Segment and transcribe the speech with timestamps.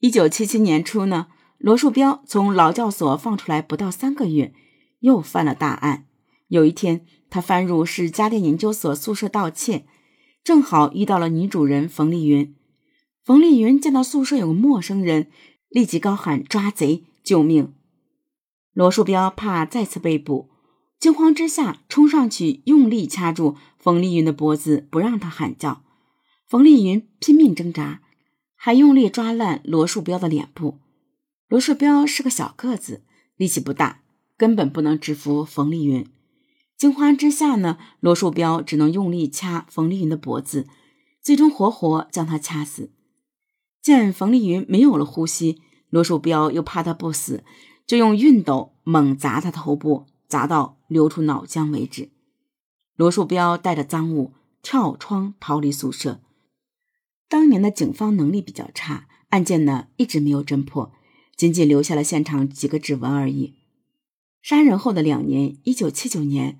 [0.00, 1.26] 一九七七年初呢，
[1.58, 4.54] 罗树标从劳教所放出来不到三个月，
[5.00, 6.06] 又犯了大案。
[6.48, 9.84] 有一天，他翻入市家电研究所宿舍盗窃，
[10.42, 12.56] 正好遇到了女主人冯丽云。
[13.22, 15.30] 冯丽云见到宿舍有个陌生人，
[15.68, 17.04] 立即高喊：“抓贼！
[17.22, 17.74] 救命！”
[18.72, 20.48] 罗树标怕再次被捕，
[20.98, 25.82] 惊慌之下冲上去，用力掐住冯丽云的脖子，不让她喊叫。
[26.48, 28.00] 冯丽云拼命挣扎，
[28.62, 30.80] 还用力抓烂罗树标的脸部。
[31.48, 33.00] 罗树标是个小个子，
[33.36, 34.02] 力气不大，
[34.36, 36.06] 根本不能制服冯丽云。
[36.76, 40.66] 惊慌之下呢，罗树标只能用力掐冯丽云的脖子，
[41.22, 42.90] 最终活活将她掐死。
[43.80, 47.42] 见冯丽云没有了呼吸，罗树标又怕她不死，
[47.86, 52.10] 就用熨斗猛砸她头部，砸到流出脑浆为止。
[52.94, 56.20] 罗树标带着赃物跳窗逃离宿舍。
[57.30, 60.92] 当年的警方能力比较差，案件呢一直没有侦破，
[61.36, 63.54] 仅仅留下了现场几个指纹而已。
[64.42, 66.58] 杀人后的两年，一九七九年。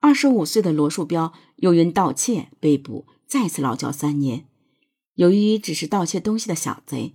[0.00, 4.44] 二十五岁的罗树标又因盗窃被捕，再次劳教三年。
[5.14, 7.14] 由于只是盗窃东西的小贼，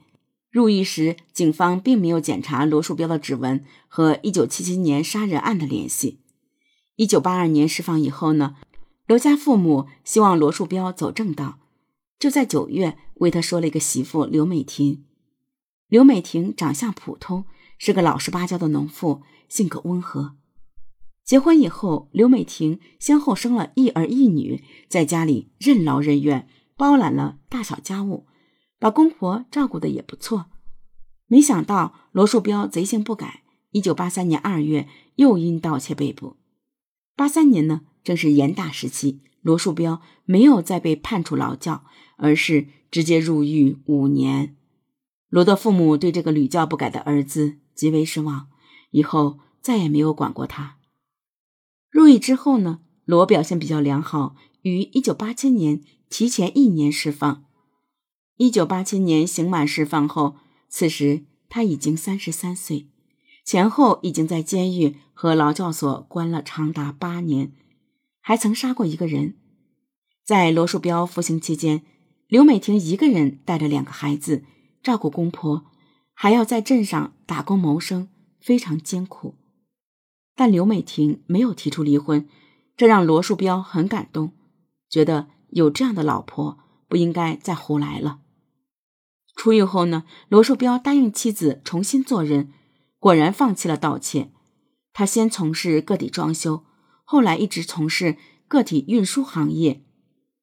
[0.50, 6.20] 入狱时警方并没有检查罗树标的指纹和一九七七年杀人案的联系。
[6.96, 8.56] 一九八二年释放以后呢，
[9.06, 11.60] 罗家父母希望罗树标走正道，
[12.20, 15.06] 就在九月为他说了一个媳妇刘美婷。
[15.88, 17.46] 刘美婷长相普通，
[17.78, 20.36] 是个老实巴交的农妇，性格温和。
[21.24, 28.28] 结婚以后，刘美婷先后生了一儿一女，在家里任劳任怨，包揽了大小家务，
[28.78, 30.48] 把公婆照顾的也不错。
[31.28, 36.38] 没想到罗树标贼性不改，一九八三年二月又因盗窃被捕。
[37.16, 41.84] 八三年呢，正是严打时期，罗树标没有再被判处劳教，
[42.18, 44.56] 而是直接入狱五年。
[45.30, 48.48] 罗的父母对这个屡教不改的儿子极为失望，
[48.92, 50.78] 以后再也没有管过他。
[51.90, 57.46] 入狱之后呢，罗表现比较良好，于一九八七年提前一年释放。
[58.38, 60.36] 一九八七年刑满释放后，
[60.68, 62.88] 此时他已经三十三岁，
[63.44, 67.52] 前后已经在监狱和劳教所关了长达八年，
[68.22, 69.36] 还曾杀过一个人。
[70.24, 71.84] 在罗树标服刑期间，
[72.28, 74.44] 刘美婷一个人带着两个孩子
[74.84, 75.66] 照顾公婆，
[76.14, 78.10] 还要在镇上打工谋生，
[78.40, 79.36] 非常艰苦。
[80.36, 82.30] 但刘美婷没有提出离婚，
[82.78, 84.34] 这让罗树标很感动，
[84.90, 88.20] 觉得有这样的老婆不应该再胡来了。
[89.36, 92.54] 出狱后呢，罗树标答应妻子重新做人，
[93.00, 94.32] 果然放弃了盗窃。
[94.94, 96.66] 他先从事个体装修，
[97.12, 99.82] 后来一直从事个体运输行业。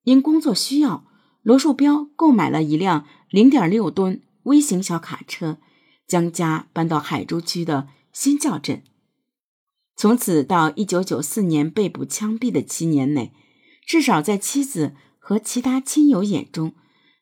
[0.02, 1.06] 因工作需要，
[1.42, 5.58] 罗树标购买了一辆零点六吨微型小卡车，
[6.08, 8.82] 将家搬到海珠区的新教镇。
[9.94, 13.32] 从此到一九九四年被捕枪毙的七年内，
[13.86, 16.74] 至少在妻子和其他亲友眼中，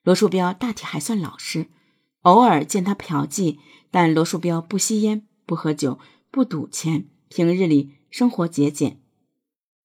[0.02, 1.66] 罗树标大体还算老实。
[2.22, 3.58] 偶尔见他嫖妓，
[3.90, 5.98] 但罗树标不吸烟、不喝酒、
[6.30, 9.02] 不赌钱，平日里生活节俭。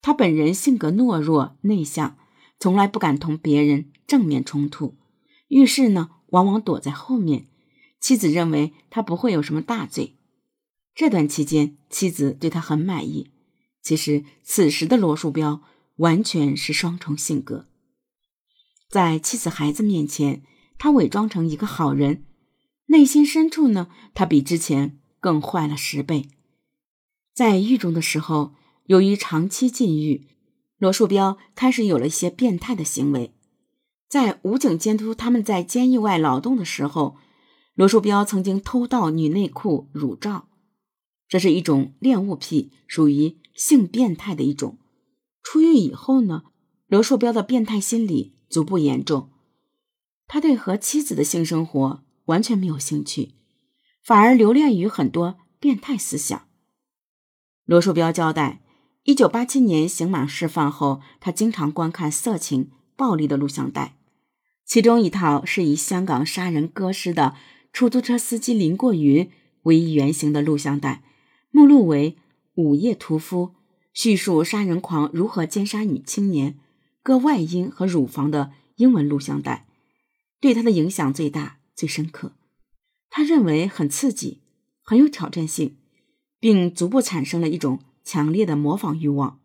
[0.01, 2.17] 他本人性格懦弱内向，
[2.59, 4.97] 从来不敢同别人正面冲突，
[5.47, 7.47] 遇事呢往往躲在后面。
[7.99, 10.15] 妻子认为他不会有什么大罪。
[10.95, 13.31] 这段期间，妻子对他很满意。
[13.81, 15.61] 其实，此时的罗树标
[15.97, 17.67] 完全是双重性格。
[18.89, 20.43] 在妻子、孩子面前，
[20.77, 22.23] 他伪装成一个好人，
[22.85, 26.29] 内心深处呢，他比之前更坏了十倍。
[27.33, 28.53] 在狱中的时候，
[28.89, 30.25] 由于长期禁欲，
[30.79, 33.35] 罗树标开始有了一些变态的行为。
[34.07, 37.15] 在武警监督他们在监狱外劳动的时候，
[37.75, 40.49] 罗树标曾经偷盗女内裤、乳罩。
[41.27, 44.79] 这是一种恋物癖，属于性变态的一种。
[45.43, 46.45] 出狱以后呢，
[46.87, 49.29] 罗树标的变态心理逐步严重，
[50.25, 53.35] 他对和妻子的性生活完全没有兴趣，
[54.03, 56.47] 反而留恋于很多变态思想。
[57.65, 58.63] 罗树标交代，
[59.03, 63.97] 一九八七年刑满释放后，他经常观看色情、暴力的录像带，
[64.65, 67.35] 其中一套是以香港杀人割尸的
[67.71, 69.31] 出租车司机林过云
[69.63, 71.03] 为原型的录像带。
[71.51, 72.17] 目录为
[72.55, 73.55] “午夜屠夫”，
[73.93, 76.59] 叙述杀人狂如何奸杀女青年、
[77.01, 79.65] 割外阴和乳房的英文录像带，
[80.39, 82.33] 对他的影响最大、最深刻。
[83.09, 84.41] 他认为很刺激，
[84.83, 85.77] 很有挑战性，
[86.39, 89.39] 并逐步产生了一种强烈的模仿欲望。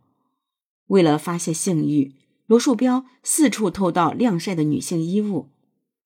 [0.86, 2.14] 为了发泄性欲，
[2.46, 5.50] 罗树标四处偷盗晾晒的女性衣物。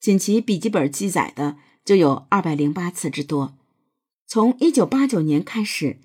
[0.01, 3.57] 仅其笔记本记载的，就有二百零八次之多。
[4.27, 5.99] 从一九八九年开始，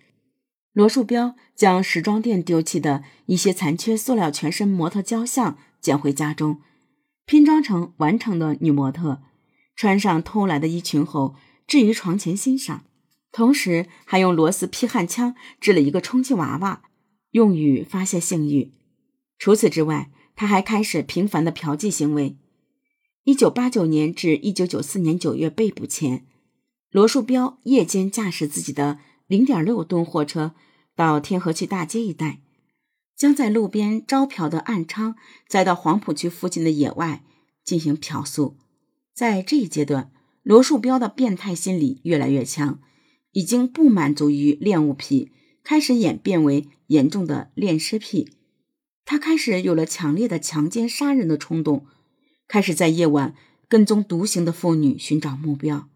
[0.73, 6.61] 罗树标将时装店丢弃的一些残缺塑料全身模特雕像捡回家中，
[7.25, 9.23] 拼装成完成的女模特，
[9.75, 11.33] 穿上偷来的衣裙后
[11.65, 12.83] 置于床前欣赏。
[13.33, 16.83] 同时，还用螺丝劈焊枪制了一个充气娃娃，
[17.31, 18.71] 用于发泄性欲。
[19.39, 22.38] 除此之外，他还开始频繁的嫖妓行为。
[23.24, 26.25] 一九八九年至一九九四年九月被捕前。
[26.91, 30.53] 罗树标夜间驾驶自己的零点六吨货车
[30.95, 32.41] 到天河区大街一带，
[33.18, 35.15] 将在路边招嫖的暗娼
[35.47, 37.24] 载到黄浦区附近的野外
[37.63, 38.57] 进行嫖宿。
[39.12, 40.12] 在这一阶段，
[40.44, 42.79] 罗树标的变态心理越来越强，
[43.33, 45.31] 已经不满足于恋物癖，
[45.63, 48.31] 开始演变为严重的恋尸癖。
[49.06, 51.85] 他开始有了强烈的强奸杀人的冲动，
[52.47, 53.35] 开始在夜晚
[53.68, 55.89] 跟踪独行的妇女寻找目标。